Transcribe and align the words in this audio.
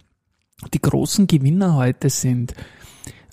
Die 0.73 0.81
großen 0.81 1.27
Gewinner 1.27 1.75
heute 1.75 2.09
sind 2.09 2.53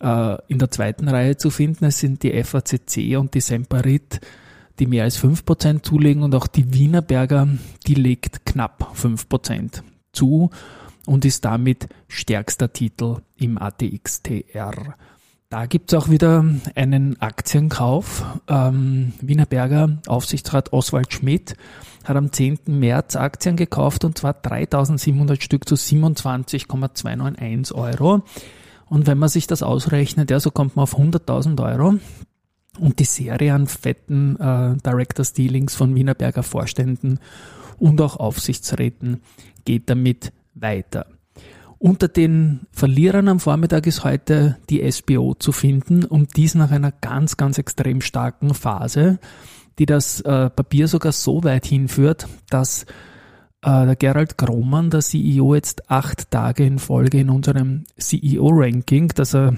äh, 0.00 0.36
in 0.48 0.58
der 0.58 0.70
zweiten 0.70 1.08
Reihe 1.08 1.36
zu 1.36 1.50
finden. 1.50 1.84
Es 1.86 1.98
sind 2.00 2.22
die 2.24 2.42
FACC 2.42 3.16
und 3.16 3.34
die 3.34 3.40
Semperit 3.40 4.20
die 4.78 4.86
mehr 4.86 5.04
als 5.04 5.22
5% 5.22 5.82
zulegen 5.82 6.22
und 6.22 6.34
auch 6.34 6.46
die 6.46 6.72
Wienerberger, 6.72 7.48
die 7.86 7.94
legt 7.94 8.46
knapp 8.46 8.94
5% 8.96 9.82
zu 10.12 10.50
und 11.06 11.24
ist 11.24 11.44
damit 11.44 11.88
stärkster 12.08 12.72
Titel 12.72 13.18
im 13.36 13.58
ATXTR. 13.58 14.96
Da 15.52 15.66
gibt's 15.66 15.92
auch 15.92 16.08
wieder 16.08 16.46
einen 16.74 17.20
Aktienkauf. 17.20 18.24
Ähm, 18.48 19.12
Wienerberger 19.20 19.98
Aufsichtsrat 20.06 20.72
Oswald 20.72 21.12
Schmidt 21.12 21.56
hat 22.04 22.16
am 22.16 22.32
10. 22.32 22.60
März 22.68 23.16
Aktien 23.16 23.56
gekauft 23.56 24.06
und 24.06 24.16
zwar 24.16 24.32
3700 24.32 25.42
Stück 25.42 25.68
zu 25.68 25.76
27,291 25.76 27.76
Euro. 27.76 28.22
Und 28.86 29.06
wenn 29.06 29.18
man 29.18 29.28
sich 29.28 29.46
das 29.46 29.62
ausrechnet, 29.62 30.30
ja, 30.30 30.40
so 30.40 30.50
kommt 30.50 30.76
man 30.76 30.84
auf 30.84 30.98
100.000 30.98 31.62
Euro. 31.62 31.96
Und 32.78 32.98
die 32.98 33.04
Serie 33.04 33.54
an 33.54 33.66
fetten 33.66 34.36
äh, 34.36 34.76
Directors 34.78 35.34
Dealings 35.34 35.74
von 35.74 35.94
Wienerberger 35.94 36.42
Vorständen 36.42 37.18
und 37.78 38.00
auch 38.00 38.16
Aufsichtsräten 38.16 39.20
geht 39.64 39.90
damit 39.90 40.32
weiter. 40.54 41.06
Unter 41.78 42.08
den 42.08 42.60
Verlierern 42.70 43.28
am 43.28 43.40
Vormittag 43.40 43.86
ist 43.86 44.04
heute 44.04 44.56
die 44.70 44.90
SBO 44.90 45.34
zu 45.34 45.50
finden 45.50 46.04
und 46.04 46.36
dies 46.36 46.54
nach 46.54 46.70
einer 46.70 46.92
ganz, 46.92 47.36
ganz 47.36 47.58
extrem 47.58 48.00
starken 48.00 48.54
Phase, 48.54 49.18
die 49.78 49.86
das 49.86 50.20
äh, 50.20 50.48
Papier 50.48 50.86
sogar 50.86 51.12
so 51.12 51.42
weit 51.42 51.66
hinführt, 51.66 52.28
dass 52.48 52.84
äh, 53.62 53.86
der 53.86 53.96
Gerald 53.96 54.38
Grohmann, 54.38 54.90
der 54.90 55.00
CEO, 55.00 55.56
jetzt 55.56 55.90
acht 55.90 56.30
Tage 56.30 56.64
in 56.64 56.78
Folge 56.78 57.18
in 57.20 57.30
unserem 57.30 57.84
CEO-Ranking, 57.98 59.08
das 59.08 59.34
er 59.34 59.56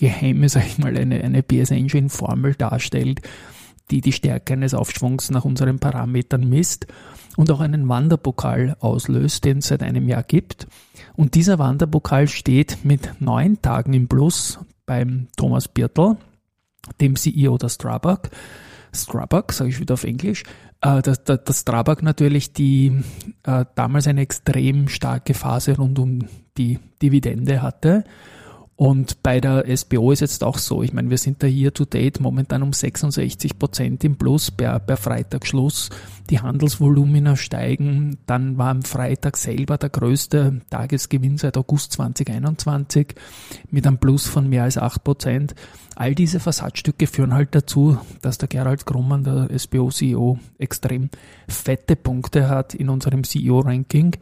geheime, 0.00 0.48
sag 0.48 0.66
ich 0.66 0.78
mal, 0.78 0.96
eine, 0.96 1.22
eine 1.22 1.42
PS 1.42 1.70
Engine 1.70 2.08
Formel 2.08 2.54
darstellt, 2.54 3.20
die 3.90 4.00
die 4.00 4.12
Stärke 4.12 4.54
eines 4.54 4.74
Aufschwungs 4.74 5.30
nach 5.30 5.44
unseren 5.44 5.78
Parametern 5.78 6.48
misst 6.48 6.86
und 7.36 7.50
auch 7.50 7.60
einen 7.60 7.88
Wanderpokal 7.88 8.76
auslöst, 8.80 9.44
den 9.44 9.58
es 9.58 9.68
seit 9.68 9.82
einem 9.82 10.08
Jahr 10.08 10.22
gibt. 10.22 10.66
Und 11.16 11.34
dieser 11.34 11.58
Wanderpokal 11.58 12.28
steht 12.28 12.84
mit 12.84 13.20
neun 13.20 13.60
Tagen 13.62 13.92
im 13.92 14.08
Plus 14.08 14.58
beim 14.86 15.28
Thomas 15.36 15.68
Birtel, 15.68 16.16
dem 17.00 17.16
CEO 17.16 17.58
der 17.58 17.68
Strabag. 17.68 18.30
Strabag, 18.92 19.52
sage 19.52 19.70
ich 19.70 19.80
wieder 19.80 19.94
auf 19.94 20.04
Englisch, 20.04 20.44
äh, 20.80 21.02
dass, 21.02 21.22
dass 21.22 21.60
Strabag 21.60 22.02
natürlich 22.02 22.52
die 22.52 23.02
äh, 23.44 23.64
damals 23.74 24.08
eine 24.08 24.22
extrem 24.22 24.88
starke 24.88 25.34
Phase 25.34 25.76
rund 25.76 25.98
um 25.98 26.26
die 26.56 26.78
Dividende 27.00 27.62
hatte 27.62 28.04
und 28.80 29.22
bei 29.22 29.42
der 29.42 29.66
SBO 29.76 30.10
ist 30.10 30.20
jetzt 30.20 30.42
auch 30.42 30.56
so. 30.56 30.82
Ich 30.82 30.94
meine, 30.94 31.10
wir 31.10 31.18
sind 31.18 31.42
da 31.42 31.46
hier 31.46 31.74
to 31.74 31.84
date 31.84 32.18
momentan 32.18 32.62
um 32.62 32.72
66 32.72 33.58
Prozent 33.58 34.02
im 34.04 34.16
Plus 34.16 34.50
per, 34.50 34.78
per 34.78 34.96
Freitagsschluss. 34.96 35.90
Die 36.30 36.40
Handelsvolumina 36.40 37.36
steigen. 37.36 38.16
Dann 38.24 38.56
war 38.56 38.70
am 38.70 38.80
Freitag 38.80 39.36
selber 39.36 39.76
der 39.76 39.90
größte 39.90 40.62
Tagesgewinn 40.70 41.36
seit 41.36 41.58
August 41.58 41.92
2021 41.92 43.16
mit 43.70 43.86
einem 43.86 43.98
Plus 43.98 44.26
von 44.26 44.48
mehr 44.48 44.62
als 44.62 44.78
8 44.78 45.04
Prozent. 45.04 45.54
All 46.00 46.14
diese 46.14 46.40
Versatzstücke 46.40 47.06
führen 47.06 47.34
halt 47.34 47.54
dazu, 47.54 47.98
dass 48.22 48.38
der 48.38 48.48
Gerald 48.48 48.86
Grummann, 48.86 49.22
der 49.22 49.50
SBO-CEO, 49.58 50.38
extrem 50.56 51.10
fette 51.46 51.94
Punkte 51.94 52.48
hat 52.48 52.72
in 52.72 52.88
unserem 52.88 53.24
CEO-Ranking. 53.24 54.16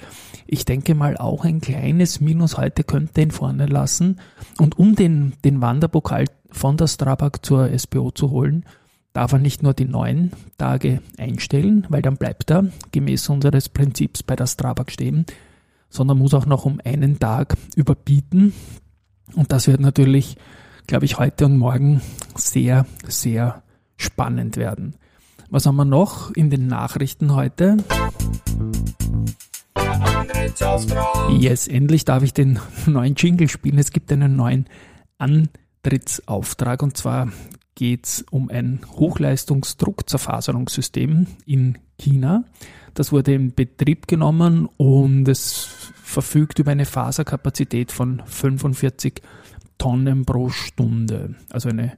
Ich 0.48 0.64
denke 0.64 0.96
mal, 0.96 1.16
auch 1.16 1.44
ein 1.44 1.60
kleines 1.60 2.20
Minus 2.20 2.56
heute 2.56 2.82
könnte 2.82 3.20
ihn 3.20 3.30
vorne 3.30 3.66
lassen. 3.66 4.19
Und 4.56 4.78
um 4.78 4.94
den, 4.94 5.34
den 5.44 5.60
Wanderpokal 5.60 6.25
von 6.50 6.76
der 6.76 6.86
Strabag 6.86 7.41
zur 7.42 7.76
SBO 7.78 8.10
zu 8.10 8.31
holen, 8.31 8.64
darf 9.12 9.32
er 9.32 9.38
nicht 9.38 9.62
nur 9.62 9.75
die 9.75 9.84
neun 9.84 10.32
Tage 10.59 11.00
einstellen, 11.19 11.86
weil 11.88 12.03
dann 12.03 12.16
bleibt 12.16 12.50
er 12.50 12.66
gemäß 12.92 13.28
unseres 13.28 13.69
Prinzips 13.69 14.22
bei 14.22 14.37
der 14.37 14.47
Strabag 14.47 14.91
stehen, 14.91 15.26
sondern 15.91 16.19
muss 16.19 16.34
auch 16.34 16.47
noch 16.47 16.64
um 16.64 16.81
einen 16.84 17.19
Tag 17.19 17.56
überbieten. 17.76 18.53
Und 19.34 19.53
das 19.53 19.66
wird 19.66 19.81
natürlich, 19.81 20.37
glaube 20.87 21.04
ich, 21.04 21.19
heute 21.19 21.47
und 21.47 21.58
morgen 21.58 22.00
sehr, 22.37 22.87
sehr 23.06 23.62
spannend 23.97 24.56
werden. 24.56 24.94
Was 25.50 25.66
haben 25.66 25.76
wir 25.76 25.84
noch 25.84 26.31
in 26.32 26.50
den 26.50 26.66
Nachrichten 26.66 27.34
heute? 27.34 27.78
Yes, 31.39 31.69
endlich 31.69 32.05
darf 32.05 32.22
ich 32.22 32.34
den 32.34 32.59
neuen 32.87 33.15
Jingle 33.15 33.49
spielen. 33.49 33.78
Es 33.78 33.93
gibt 33.93 34.12
einen 34.12 34.37
neuen 34.37 34.66
Antrittsauftrag 35.19 36.83
und 36.83 36.94
zwar 36.97 37.31
geht 37.75 38.06
es 38.06 38.25
um 38.31 38.49
ein 38.50 38.81
Hochleistungsdruckzerfaserungssystem 38.91 41.27
in 41.47 41.78
China. 41.99 42.44
Das 42.94 43.12
wurde 43.12 43.34
in 43.34 43.55
Betrieb 43.55 44.09
genommen 44.09 44.69
und 44.77 45.28
es 45.28 45.93
verfügt 46.03 46.59
über 46.59 46.72
eine 46.72 46.87
Faserkapazität 46.87 47.93
von 47.93 48.22
45 48.27 49.22
Tonnen 49.78 50.25
pro 50.25 50.49
Stunde. 50.49 51.37
Also 51.50 51.69
eine 51.69 51.97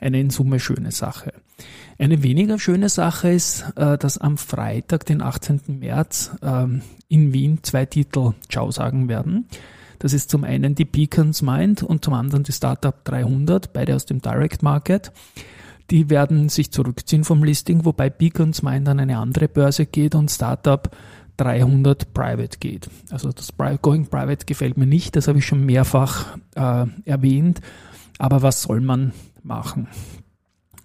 eine 0.00 0.20
in 0.20 0.30
Summe 0.30 0.60
schöne 0.60 0.92
Sache. 0.92 1.32
Eine 1.98 2.22
weniger 2.22 2.58
schöne 2.58 2.88
Sache 2.88 3.30
ist, 3.30 3.64
äh, 3.76 3.98
dass 3.98 4.18
am 4.18 4.38
Freitag, 4.38 5.06
den 5.06 5.20
18. 5.20 5.78
März, 5.80 6.32
ähm, 6.42 6.82
in 7.08 7.32
Wien 7.32 7.58
zwei 7.62 7.86
Titel 7.86 8.34
Ciao 8.48 8.70
sagen 8.70 9.08
werden. 9.08 9.46
Das 9.98 10.12
ist 10.12 10.30
zum 10.30 10.44
einen 10.44 10.74
die 10.74 10.84
Beacons 10.84 11.42
Mind 11.42 11.82
und 11.82 12.04
zum 12.04 12.14
anderen 12.14 12.44
die 12.44 12.52
Startup 12.52 13.04
300, 13.04 13.72
beide 13.72 13.96
aus 13.96 14.06
dem 14.06 14.22
Direct 14.22 14.62
Market. 14.62 15.12
Die 15.90 16.10
werden 16.10 16.48
sich 16.48 16.70
zurückziehen 16.70 17.24
vom 17.24 17.42
Listing, 17.42 17.84
wobei 17.84 18.10
Beacons 18.10 18.62
Mind 18.62 18.88
an 18.88 19.00
eine 19.00 19.18
andere 19.18 19.48
Börse 19.48 19.86
geht 19.86 20.14
und 20.14 20.30
Startup 20.30 20.88
300 21.38 22.12
Private 22.12 22.58
geht. 22.58 22.90
Also 23.10 23.32
das 23.32 23.54
Going 23.80 24.06
Private 24.06 24.44
gefällt 24.44 24.76
mir 24.76 24.86
nicht, 24.86 25.16
das 25.16 25.28
habe 25.28 25.38
ich 25.38 25.46
schon 25.46 25.64
mehrfach 25.64 26.36
äh, 26.54 26.86
erwähnt. 27.04 27.60
Aber 28.18 28.42
was 28.42 28.62
soll 28.62 28.80
man 28.80 29.12
machen. 29.48 29.88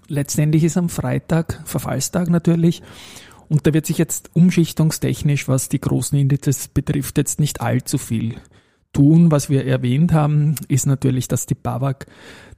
Letztendlich 0.08 0.64
ist 0.64 0.78
am 0.78 0.90
Freitag 0.90 1.62
Verfallstag 1.66 2.30
natürlich 2.30 2.82
und 3.50 3.68
da 3.68 3.74
wird 3.74 3.86
sich 3.86 4.00
jetzt 4.00 4.32
umschichtungstechnisch, 4.34 5.48
was 5.48 5.70
die 5.70 5.80
großen 5.80 6.18
Indizes 6.18 6.68
betrifft, 6.70 7.18
jetzt 7.20 7.40
nicht 7.40 7.62
allzu 7.62 8.00
viel 8.00 8.36
tun. 8.94 9.32
Was 9.32 9.50
wir 9.50 9.66
erwähnt 9.66 10.14
haben, 10.14 10.56
ist 10.68 10.86
natürlich, 10.86 11.28
dass 11.28 11.46
die 11.46 11.56
BAWAG 11.56 12.06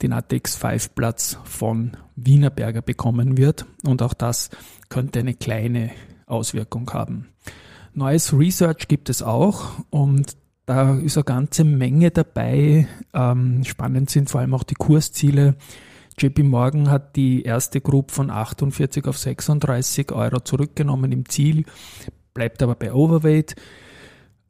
den 0.02 0.14
ATX 0.14 0.56
5 0.56 0.96
Platz 0.96 1.38
von 1.44 1.98
Wienerberger 2.16 2.82
bekommen 2.82 3.38
wird. 3.38 3.66
Und 3.84 4.02
auch 4.02 4.14
das 4.14 4.50
könnte 4.90 5.20
eine 5.20 5.34
kleine 5.34 5.92
Auswirkung 6.28 6.92
haben. 6.92 7.28
Neues 7.94 8.34
Research 8.38 8.88
gibt 8.88 9.10
es 9.10 9.22
auch 9.22 9.80
und 9.90 10.36
da 10.66 10.96
ist 10.96 11.18
eine 11.18 11.24
ganze 11.24 11.64
Menge 11.64 12.12
dabei. 12.12 12.88
Ähm, 13.14 13.64
spannend 13.64 14.10
sind 14.10 14.30
vor 14.30 14.42
allem 14.42 14.54
auch 14.54 14.64
die 14.64 14.76
Kursziele. 14.76 15.56
JP 16.18 16.44
Morgan 16.44 16.90
hat 16.90 17.16
die 17.16 17.44
erste 17.44 17.82
Group 17.82 18.12
von 18.12 18.30
48 18.30 19.06
auf 19.06 19.18
36 19.18 20.12
Euro 20.12 20.40
zurückgenommen 20.40 21.12
im 21.12 21.28
Ziel, 21.28 21.66
bleibt 22.34 22.64
aber 22.64 22.76
bei 22.76 22.94
Overweight. 22.94 23.56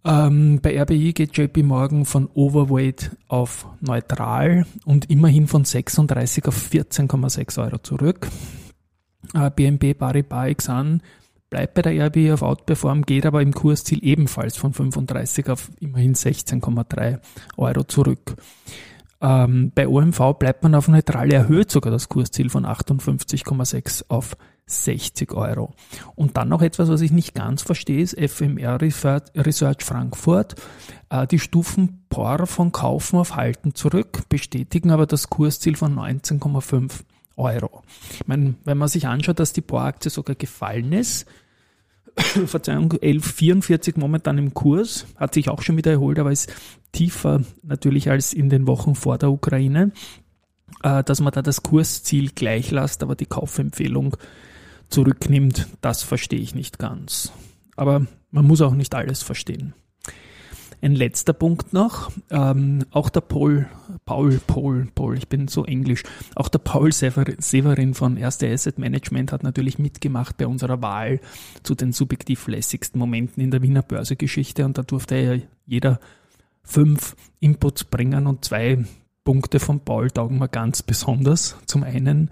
Ähm, 0.05 0.59
bei 0.61 0.79
RBI 0.79 1.13
geht 1.13 1.35
JP 1.35 1.63
Morgan 1.63 2.05
von 2.05 2.29
Overweight 2.35 3.11
auf 3.27 3.67
neutral 3.81 4.67
und 4.85 5.09
immerhin 5.09 5.47
von 5.47 5.65
36 5.65 6.45
auf 6.45 6.69
14,6 6.71 7.63
Euro 7.63 7.79
zurück. 7.79 8.27
Äh, 9.33 9.49
BNP 9.49 9.95
Paribas 9.95 10.47
Exan 10.47 11.01
bleibt 11.49 11.73
bei 11.73 11.81
der 11.81 12.07
RBI 12.07 12.33
auf 12.33 12.43
Outperform, 12.43 13.03
geht 13.03 13.25
aber 13.25 13.41
im 13.41 13.53
Kursziel 13.53 13.99
ebenfalls 14.03 14.57
von 14.57 14.73
35 14.73 15.49
auf 15.49 15.71
immerhin 15.79 16.13
16,3 16.13 17.19
Euro 17.57 17.83
zurück. 17.85 18.35
Ähm, 19.25 19.71
bei 19.73 19.87
OMV 19.87 20.37
bleibt 20.37 20.61
man 20.61 20.75
auf 20.75 20.87
neutral, 20.87 21.33
erhöht 21.33 21.71
sogar 21.71 21.91
das 21.91 22.09
Kursziel 22.09 22.51
von 22.51 22.63
58,6 22.63 24.05
auf 24.07 24.37
60 24.67 25.33
Euro. 25.33 25.73
Und 26.13 26.37
dann 26.37 26.49
noch 26.49 26.61
etwas, 26.61 26.89
was 26.89 27.01
ich 27.01 27.11
nicht 27.11 27.33
ganz 27.33 27.63
verstehe, 27.63 28.03
ist 28.03 28.15
FMR 28.19 28.79
Research 28.79 29.83
Frankfurt. 29.83 30.55
Äh, 31.09 31.25
die 31.25 31.39
Stufen 31.39 32.05
POR 32.09 32.45
von 32.45 32.71
Kaufen 32.71 33.17
auf 33.17 33.35
Halten 33.35 33.73
zurück, 33.73 34.29
bestätigen 34.29 34.91
aber 34.91 35.07
das 35.07 35.29
Kursziel 35.31 35.75
von 35.75 35.95
19,5 35.95 36.91
Euro. 37.35 37.81
Ich 38.13 38.27
meine, 38.27 38.53
wenn 38.63 38.77
man 38.77 38.87
sich 38.89 39.07
anschaut, 39.07 39.39
dass 39.39 39.53
die 39.53 39.61
POR-Aktie 39.61 40.11
sogar 40.11 40.35
gefallen 40.35 40.93
ist, 40.93 41.25
Verzeihung, 42.45 42.93
11,44 42.93 43.99
momentan 43.99 44.37
im 44.37 44.53
Kurs, 44.53 45.05
hat 45.17 45.33
sich 45.33 45.49
auch 45.49 45.61
schon 45.61 45.77
wieder 45.77 45.91
erholt, 45.91 46.19
aber 46.19 46.31
ist 46.31 46.53
tiefer 46.91 47.41
natürlich 47.61 48.09
als 48.09 48.33
in 48.33 48.49
den 48.49 48.67
Wochen 48.67 48.95
vor 48.95 49.17
der 49.17 49.31
Ukraine, 49.31 49.91
äh, 50.83 51.03
dass 51.03 51.19
man 51.19 51.33
da 51.33 51.41
das 51.41 51.63
Kursziel 51.63 52.31
gleich 52.31 52.71
lässt, 52.71 53.03
aber 53.03 53.15
die 53.15 53.25
Kaufempfehlung 53.25 54.15
zurücknimmt, 54.87 55.67
das 55.81 56.03
verstehe 56.03 56.39
ich 56.39 56.55
nicht 56.55 56.79
ganz. 56.79 57.31
Aber 57.75 58.05
man 58.31 58.45
muss 58.45 58.61
auch 58.61 58.75
nicht 58.75 58.95
alles 58.95 59.23
verstehen. 59.23 59.73
Ein 60.81 60.93
letzter 60.93 61.33
Punkt 61.33 61.73
noch, 61.73 62.11
ähm, 62.29 62.85
auch 62.91 63.09
der 63.09 63.21
Paul, 63.21 63.67
Paul, 64.05 64.39
Paul, 64.45 64.87
Paul, 64.93 65.17
ich 65.17 65.27
bin 65.27 65.47
so 65.47 65.65
englisch, 65.65 66.03
auch 66.35 66.47
der 66.47 66.59
Paul 66.59 66.91
Severin 66.91 67.93
von 67.93 68.17
Erste 68.17 68.51
Asset 68.51 68.77
Management 68.77 69.31
hat 69.31 69.43
natürlich 69.43 69.79
mitgemacht 69.79 70.37
bei 70.37 70.47
unserer 70.47 70.81
Wahl 70.81 71.19
zu 71.63 71.75
den 71.75 71.91
subjektiv 71.91 72.47
lässigsten 72.47 72.99
Momenten 72.99 73.41
in 73.41 73.51
der 73.51 73.61
Wiener 73.61 73.81
Börsegeschichte 73.81 74.65
und 74.65 74.77
da 74.77 74.83
durfte 74.83 75.15
ja 75.15 75.41
jeder 75.65 75.99
fünf 76.63 77.15
Inputs 77.39 77.83
bringen 77.83 78.27
und 78.27 78.43
zwei 78.43 78.85
Punkte 79.23 79.59
von 79.59 79.79
Paul 79.79 80.11
taugen 80.11 80.37
mir 80.37 80.49
ganz 80.49 80.83
besonders. 80.83 81.57
Zum 81.65 81.83
einen 81.83 82.29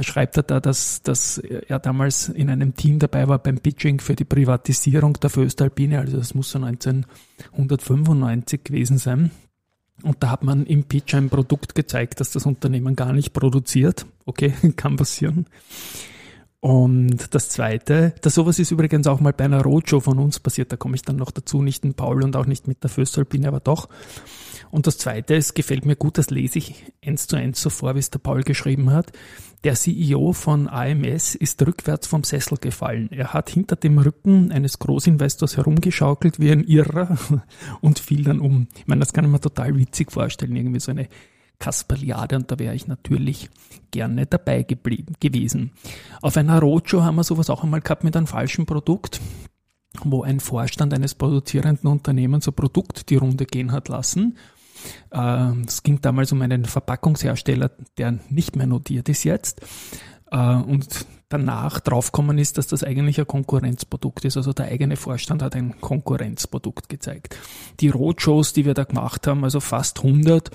schreibt 0.00 0.36
er 0.36 0.42
da, 0.42 0.60
dass, 0.60 1.02
dass 1.02 1.38
er 1.38 1.78
damals 1.78 2.28
in 2.28 2.50
einem 2.50 2.74
Team 2.74 2.98
dabei 2.98 3.28
war 3.28 3.38
beim 3.38 3.58
Pitching 3.58 4.00
für 4.00 4.16
die 4.16 4.24
Privatisierung 4.24 5.14
der 5.14 5.30
Föstalpine, 5.30 6.00
also 6.00 6.16
das 6.16 6.34
muss 6.34 6.50
so 6.50 6.58
1995 6.58 8.64
gewesen 8.64 8.98
sein. 8.98 9.30
Und 10.02 10.22
da 10.22 10.30
hat 10.30 10.42
man 10.42 10.66
im 10.66 10.84
Pitch 10.84 11.14
ein 11.14 11.30
Produkt 11.30 11.74
gezeigt, 11.74 12.20
das 12.20 12.32
das 12.32 12.46
Unternehmen 12.46 12.96
gar 12.96 13.12
nicht 13.12 13.32
produziert. 13.32 14.06
Okay, 14.24 14.52
kann 14.76 14.96
passieren. 14.96 15.46
Und 16.60 17.34
das 17.34 17.50
Zweite, 17.50 18.14
das 18.22 18.34
sowas 18.34 18.58
ist 18.58 18.70
übrigens 18.70 19.06
auch 19.06 19.20
mal 19.20 19.34
bei 19.34 19.44
einer 19.44 19.62
Roadshow 19.62 20.00
von 20.00 20.18
uns 20.18 20.40
passiert, 20.40 20.72
da 20.72 20.76
komme 20.76 20.94
ich 20.94 21.02
dann 21.02 21.16
noch 21.16 21.30
dazu, 21.30 21.60
nicht 21.60 21.84
in 21.84 21.92
Paul 21.92 22.24
und 22.24 22.36
auch 22.36 22.46
nicht 22.46 22.66
mit 22.66 22.82
der 22.82 22.88
Föstalpine, 22.88 23.48
aber 23.48 23.60
doch. 23.60 23.90
Und 24.74 24.88
das 24.88 24.98
Zweite, 24.98 25.36
es 25.36 25.54
gefällt 25.54 25.86
mir 25.86 25.94
gut, 25.94 26.18
das 26.18 26.30
lese 26.30 26.58
ich 26.58 26.92
eins 27.00 27.28
zu 27.28 27.36
eins 27.36 27.62
so 27.62 27.70
vor, 27.70 27.94
wie 27.94 28.00
es 28.00 28.10
der 28.10 28.18
Paul 28.18 28.42
geschrieben 28.42 28.90
hat. 28.90 29.12
Der 29.62 29.74
CEO 29.74 30.32
von 30.32 30.68
AMS 30.68 31.36
ist 31.36 31.64
rückwärts 31.64 32.08
vom 32.08 32.24
Sessel 32.24 32.58
gefallen. 32.58 33.08
Er 33.12 33.32
hat 33.32 33.50
hinter 33.50 33.76
dem 33.76 33.98
Rücken 34.00 34.50
eines 34.50 34.80
Großinvestors 34.80 35.58
herumgeschaukelt 35.58 36.40
wie 36.40 36.50
ein 36.50 36.64
Irrer 36.64 37.16
und 37.82 38.00
fiel 38.00 38.24
dann 38.24 38.40
um. 38.40 38.66
Ich 38.76 38.88
meine, 38.88 38.98
das 38.98 39.12
kann 39.12 39.24
ich 39.24 39.30
mir 39.30 39.40
total 39.40 39.76
witzig 39.76 40.10
vorstellen, 40.10 40.56
irgendwie 40.56 40.80
so 40.80 40.90
eine 40.90 41.06
Kasperliade 41.60 42.34
und 42.34 42.50
da 42.50 42.58
wäre 42.58 42.74
ich 42.74 42.88
natürlich 42.88 43.50
gerne 43.92 44.26
dabei 44.26 44.64
geblieben, 44.64 45.14
gewesen. 45.20 45.70
Auf 46.20 46.36
einer 46.36 46.58
Roadshow 46.58 47.04
haben 47.04 47.14
wir 47.14 47.22
sowas 47.22 47.48
auch 47.48 47.62
einmal 47.62 47.80
gehabt 47.80 48.02
mit 48.02 48.16
einem 48.16 48.26
falschen 48.26 48.66
Produkt 48.66 49.20
wo 50.02 50.24
ein 50.24 50.40
Vorstand 50.40 50.92
eines 50.92 51.14
produzierenden 51.14 51.88
Unternehmens 51.88 52.48
ein 52.48 52.54
Produkt 52.54 53.10
die 53.10 53.16
Runde 53.16 53.46
gehen 53.46 53.70
hat 53.70 53.88
lassen 53.88 54.36
es 55.10 55.82
ging 55.82 56.00
damals 56.00 56.32
um 56.32 56.42
einen 56.42 56.64
Verpackungshersteller, 56.64 57.70
der 57.98 58.18
nicht 58.28 58.56
mehr 58.56 58.66
notiert 58.66 59.08
ist 59.08 59.24
jetzt. 59.24 59.62
Äh, 60.30 60.56
und 60.56 61.06
danach 61.28 61.80
draufgekommen 61.80 62.38
ist, 62.38 62.58
dass 62.58 62.66
das 62.66 62.84
eigentlich 62.84 63.18
ein 63.18 63.26
Konkurrenzprodukt 63.26 64.24
ist. 64.24 64.36
Also 64.36 64.52
der 64.52 64.66
eigene 64.66 64.96
Vorstand 64.96 65.42
hat 65.42 65.56
ein 65.56 65.80
Konkurrenzprodukt 65.80 66.88
gezeigt. 66.88 67.36
Die 67.80 67.88
Roadshows, 67.88 68.52
die 68.52 68.64
wir 68.64 68.74
da 68.74 68.84
gemacht 68.84 69.26
haben, 69.26 69.42
also 69.42 69.60
fast 69.60 69.98
100, 69.98 70.50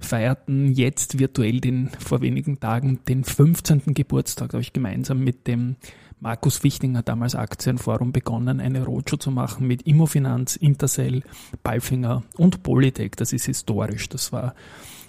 feierten 0.00 0.72
jetzt 0.72 1.18
virtuell 1.18 1.60
den, 1.60 1.90
vor 1.98 2.22
wenigen 2.22 2.60
Tagen 2.60 3.00
den 3.08 3.24
15. 3.24 3.82
Geburtstag. 3.94 4.50
Da 4.50 4.54
habe 4.54 4.62
ich 4.62 4.72
gemeinsam 4.72 5.22
mit 5.22 5.46
dem 5.46 5.76
Markus 6.22 6.62
Wichtinger, 6.62 7.02
damals 7.02 7.34
Aktienforum, 7.34 8.12
begonnen, 8.12 8.60
eine 8.60 8.84
Roadshow 8.84 9.16
zu 9.16 9.32
machen 9.32 9.66
mit 9.66 9.82
Immofinanz, 9.82 10.54
Intercell, 10.54 11.24
Balfinger 11.64 12.22
und 12.36 12.62
Polytech. 12.62 13.16
Das 13.16 13.32
ist 13.32 13.46
historisch. 13.46 14.08
Das 14.08 14.30
war 14.30 14.54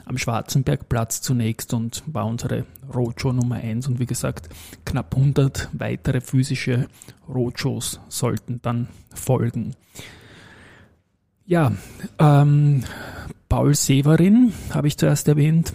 am 0.05 0.17
Schwarzenbergplatz 0.17 1.21
zunächst 1.21 1.75
und 1.75 2.01
war 2.07 2.25
unsere 2.25 2.65
Roadshow 2.91 3.31
Nummer 3.31 3.57
eins 3.57 3.87
Und 3.87 3.99
wie 3.99 4.07
gesagt, 4.07 4.49
knapp 4.85 5.15
100 5.15 5.69
weitere 5.73 6.19
physische 6.19 6.87
Roadshows 7.29 7.99
sollten 8.09 8.59
dann 8.63 8.87
folgen. 9.13 9.75
Ja, 11.45 11.73
ähm, 12.17 12.85
Paul 13.49 13.75
Severin 13.75 14.51
habe 14.71 14.87
ich 14.87 14.97
zuerst 14.97 15.27
erwähnt, 15.27 15.73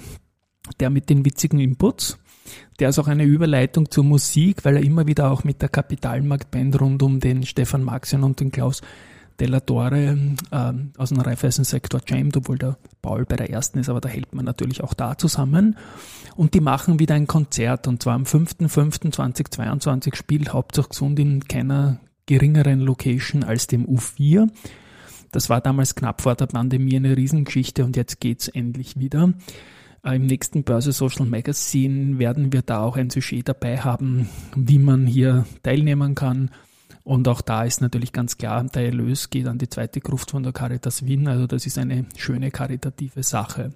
der 0.81 0.91
mit 0.91 1.09
den 1.09 1.25
witzigen 1.25 1.61
Inputs. 1.61 2.19
Der 2.79 2.91
ist 2.91 2.99
auch 2.99 3.09
eine 3.09 3.25
Überleitung 3.25 3.91
zur 3.91 4.05
Musik, 4.05 4.65
weil 4.65 4.77
er 4.77 4.83
immer 4.83 5.07
wieder 5.07 5.31
auch 5.31 5.45
mit 5.45 5.63
der 5.63 5.69
Kapitalmarktband 5.69 6.81
rund 6.81 7.03
um 7.03 7.21
den 7.21 7.45
Stefan 7.45 7.83
Maxian 7.83 8.25
und 8.25 8.41
den 8.41 8.53
Klaus 8.53 8.83
Della 9.41 9.61
Torre 9.61 10.19
äh, 10.51 10.73
aus 10.97 11.11
dem 11.11 11.21
Raiffeisen-Sektor 11.21 12.01
jamt, 12.07 12.37
obwohl 12.37 12.59
der 12.59 12.77
Paul 13.03 13.25
bei 13.25 13.37
der 13.37 13.51
ersten 13.51 13.79
ist, 13.79 13.89
aber 13.89 14.01
da 14.01 14.09
hält 14.09 14.35
man 14.35 14.45
natürlich 14.45 14.83
auch 14.83 14.95
da 14.95 15.17
zusammen. 15.17 15.77
Und 16.35 16.55
die 16.55 16.61
machen 16.61 16.99
wieder 16.99 17.15
ein 17.15 17.29
Konzert 17.29 17.87
und 17.87 18.03
zwar 18.03 18.15
am 18.15 18.25
5.5.2022 18.25 20.17
spielt 20.17 20.53
Hauptsache 20.53 20.89
gesund 20.89 21.21
in 21.21 21.47
keiner 21.47 22.01
geringeren 22.27 22.81
Location 22.81 23.45
als 23.45 23.69
dem 23.69 23.87
U4. 23.87 24.49
Das 25.31 25.49
war 25.49 25.61
damals 25.61 25.95
knapp 25.95 26.21
vor 26.21 26.35
der 26.35 26.47
Pandemie 26.47 26.97
eine 26.97 27.17
Riesengeschichte 27.17 27.85
und 27.85 27.97
jetzt 27.97 28.21
geht's 28.21 28.49
endlich 28.49 28.99
wieder. 28.99 29.33
Im 30.05 30.27
nächsten 30.27 30.65
Börse 30.65 30.93
Social 30.93 31.27
Magazine 31.27 32.19
werden 32.19 32.53
wir 32.53 32.63
da 32.63 32.83
auch 32.83 32.97
ein 32.97 33.11
Sujet 33.11 33.49
dabei 33.49 33.79
haben, 33.79 34.29
wie 34.57 34.79
man 34.79 35.07
hier 35.07 35.45
teilnehmen 35.63 36.15
kann. 36.15 36.51
Und 37.05 37.27
auch 37.27 37.41
da 37.41 37.65
ist 37.65 37.81
natürlich 37.81 38.13
ganz 38.13 38.39
klar, 38.39 38.63
der 38.65 38.87
Erlös 38.87 39.31
geht 39.31 39.47
an 39.47 39.59
die 39.59 39.69
zweite 39.69 40.01
Gruft 40.01 40.31
von 40.31 40.43
der 40.43 40.53
Caritas 40.53 41.07
Wien. 41.07 41.27
Also 41.27 41.47
das 41.47 41.67
ist 41.67 41.79
eine 41.79 42.07
schöne 42.17 42.51
karitative 42.51 43.23
Sache. 43.23 43.73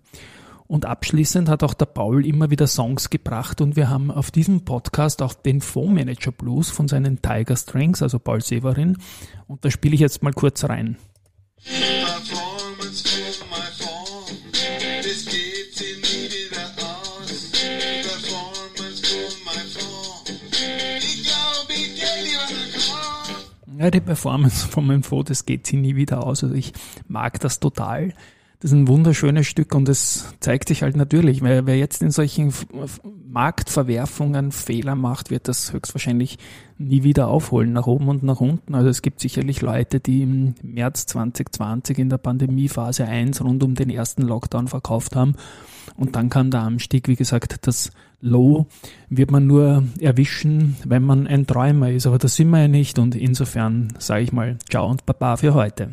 Und 0.66 0.86
abschließend 0.86 1.48
hat 1.48 1.62
auch 1.62 1.74
der 1.74 1.86
Paul 1.86 2.24
immer 2.24 2.50
wieder 2.50 2.66
Songs 2.66 3.10
gebracht 3.10 3.60
und 3.60 3.76
wir 3.76 3.90
haben 3.90 4.10
auf 4.10 4.30
diesem 4.30 4.64
Podcast 4.64 5.20
auch 5.20 5.34
den 5.34 5.60
Fondsmanager 5.60 6.32
Blues 6.32 6.70
von 6.70 6.88
seinen 6.88 7.20
Tiger 7.20 7.56
Strings, 7.56 8.02
also 8.02 8.18
Paul 8.18 8.40
Severin. 8.40 8.96
Und 9.46 9.64
da 9.64 9.70
spiele 9.70 9.94
ich 9.94 10.00
jetzt 10.00 10.22
mal 10.22 10.32
kurz 10.32 10.64
rein. 10.64 10.96
Ja, 23.82 23.90
die 23.90 24.00
Performance 24.00 24.68
von 24.68 24.86
meinem 24.86 25.02
Foto, 25.02 25.30
das 25.30 25.44
geht 25.44 25.66
sie 25.66 25.76
nie 25.76 25.96
wieder 25.96 26.24
aus. 26.24 26.44
Also 26.44 26.54
ich 26.54 26.72
mag 27.08 27.40
das 27.40 27.58
total. 27.58 28.14
Das 28.60 28.70
ist 28.70 28.78
ein 28.78 28.86
wunderschönes 28.86 29.48
Stück 29.48 29.74
und 29.74 29.88
es 29.88 30.36
zeigt 30.38 30.68
sich 30.68 30.84
halt 30.84 30.94
natürlich, 30.94 31.42
weil 31.42 31.66
wer 31.66 31.76
jetzt 31.76 32.00
in 32.00 32.12
solchen 32.12 32.54
Marktverwerfungen, 33.28 34.52
Fehler 34.52 34.94
macht, 34.94 35.30
wird 35.30 35.48
das 35.48 35.72
höchstwahrscheinlich 35.72 36.38
nie 36.78 37.02
wieder 37.02 37.26
aufholen, 37.26 37.72
nach 37.72 37.88
oben 37.88 38.06
und 38.06 38.22
nach 38.22 38.40
unten. 38.40 38.76
Also 38.76 38.88
es 38.88 39.02
gibt 39.02 39.18
sicherlich 39.18 39.62
Leute, 39.62 39.98
die 39.98 40.22
im 40.22 40.54
März 40.62 41.06
2020 41.06 41.98
in 41.98 42.08
der 42.08 42.18
Pandemiephase 42.18 43.04
1 43.04 43.42
rund 43.42 43.64
um 43.64 43.74
den 43.74 43.90
ersten 43.90 44.22
Lockdown 44.22 44.68
verkauft 44.68 45.16
haben. 45.16 45.34
Und 45.96 46.14
dann 46.14 46.30
kam 46.30 46.52
der 46.52 46.60
Anstieg, 46.60 47.08
wie 47.08 47.16
gesagt, 47.16 47.66
das 47.66 47.90
Low 48.22 48.66
wird 49.10 49.30
man 49.30 49.46
nur 49.46 49.82
erwischen, 50.00 50.76
wenn 50.84 51.02
man 51.02 51.26
ein 51.26 51.46
Träumer 51.46 51.90
ist. 51.90 52.06
Aber 52.06 52.18
das 52.18 52.36
sind 52.36 52.50
wir 52.50 52.60
ja 52.62 52.68
nicht. 52.68 52.98
Und 52.98 53.14
insofern 53.14 53.88
sage 53.98 54.22
ich 54.22 54.32
mal 54.32 54.56
Ciao 54.70 54.88
und 54.88 55.04
Baba 55.04 55.36
für 55.36 55.54
heute. 55.54 55.90